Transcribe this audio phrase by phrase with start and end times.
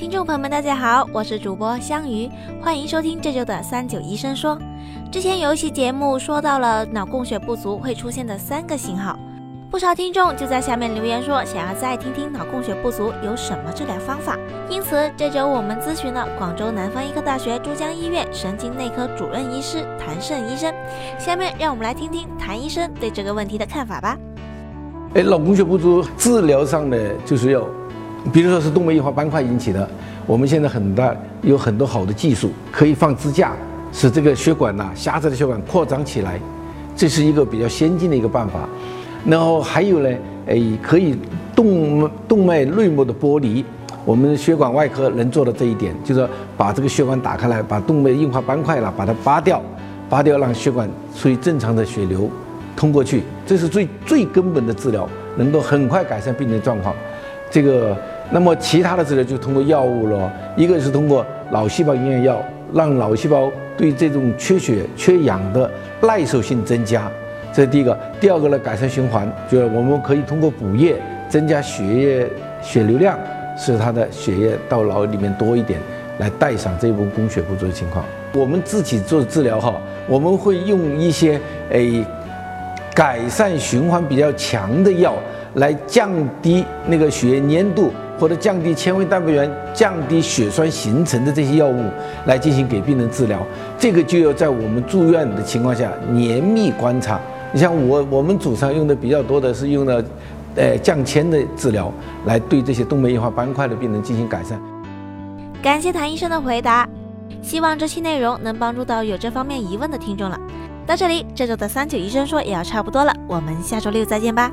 [0.00, 2.26] 听众朋友们，大家好，我是主播香鱼，
[2.62, 4.58] 欢迎收听这周的三九医生说。
[5.12, 9.14] 之前有一期节目说到了脑供血不足会出现的三个信号，
[9.70, 14.38] 不少听众就在下面留言说想要再听听脑供血不足有什么治疗方法。
[14.70, 20.74] 因此这周我们咨询了广州南方医科大学珠江医院神经内科主任医师谭胜医生。
[21.18, 24.16] 下面让我们来听听谭医生对这个问题的看法吧。
[25.12, 26.96] 哎，脑供血不足治疗上呢，
[27.26, 27.66] 就是要。
[28.32, 29.88] 比如说是动脉硬化斑块引起的，
[30.26, 33.52] 我们现在很大有很多好的技术，可以放支架，
[33.92, 36.38] 使这个血管呐狭窄的血管扩张起来，
[36.94, 38.68] 这是一个比较先进的一个办法。
[39.26, 40.08] 然后还有呢，
[40.46, 41.16] 哎，可以
[41.54, 43.64] 动动脉内膜的剥离，
[44.04, 49.60] 我们血管外科能做到这一点，就是把这个血管打开来，把动脉硬化斑块了把它扒掉，
[50.08, 52.30] 扒掉让血管处于正常的血流
[52.76, 56.94] 通过去，这是最最根本的治疗，能够很快改善病人状况。
[57.50, 57.96] 这个，
[58.30, 65.68] 那么其他的治疗就通过药物了，一个是通过脑细胞营养药，让脑细胞对这种缺血、缺氧的
[66.00, 67.10] 耐受性增加，
[67.52, 67.98] 这是第一个。
[68.20, 70.94] 第二个呢，改善循环，就是我们可以通过补液
[71.28, 72.26] 增加血液
[72.62, 73.18] 血流量，
[73.58, 75.80] 使它的血液到脑里面多一点，
[76.18, 78.04] 来带上这一部分供血不足的情况。
[78.32, 79.74] 我们自己做治疗哈，
[80.06, 81.40] 我们会用一些
[81.70, 82.04] 诶
[82.94, 85.14] 改善循环比较强的药。
[85.54, 91.84] 来降低那个血液粘度，或者降低纤维蛋白原、降低血栓形成的这些药物，
[92.26, 93.40] 来进行给病人治疗。
[93.78, 97.20] 这个就要在我们住院的情况下严密观察。
[97.52, 100.04] 你像我，我们组上用的比较多的是用的，
[100.54, 101.92] 呃，降铅的治疗，
[102.26, 104.60] 来对这些动脉硬化斑块的病人进行改善。
[105.60, 106.88] 感谢谭医生的回答，
[107.42, 110.38] 希望这期内容能帮助到有这方面疑问的听众了。
[110.86, 114.50] 到这里，这周的三九医生说也要差不多了，我们下周六再见吧。